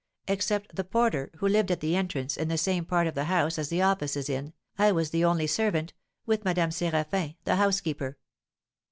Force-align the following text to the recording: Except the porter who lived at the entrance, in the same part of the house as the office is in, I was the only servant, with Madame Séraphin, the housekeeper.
Except 0.27 0.75
the 0.75 0.83
porter 0.83 1.29
who 1.37 1.47
lived 1.47 1.69
at 1.69 1.79
the 1.79 1.95
entrance, 1.95 2.35
in 2.35 2.47
the 2.47 2.57
same 2.57 2.85
part 2.85 3.05
of 3.05 3.13
the 3.13 3.25
house 3.25 3.59
as 3.59 3.69
the 3.69 3.83
office 3.83 4.15
is 4.17 4.29
in, 4.31 4.53
I 4.79 4.91
was 4.91 5.11
the 5.11 5.23
only 5.23 5.45
servant, 5.45 5.93
with 6.25 6.43
Madame 6.43 6.71
Séraphin, 6.71 7.35
the 7.43 7.57
housekeeper. 7.57 8.17